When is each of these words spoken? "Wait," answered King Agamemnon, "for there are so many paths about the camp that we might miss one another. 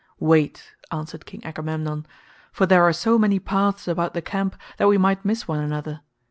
"Wait," 0.19 0.73
answered 0.91 1.27
King 1.27 1.45
Agamemnon, 1.45 2.07
"for 2.51 2.65
there 2.65 2.81
are 2.81 2.91
so 2.91 3.19
many 3.19 3.37
paths 3.37 3.87
about 3.87 4.15
the 4.15 4.19
camp 4.23 4.55
that 4.77 4.87
we 4.87 4.97
might 4.97 5.23
miss 5.23 5.47
one 5.47 5.59
another. 5.59 6.01